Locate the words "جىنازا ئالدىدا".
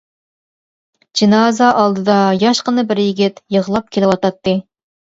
1.21-2.17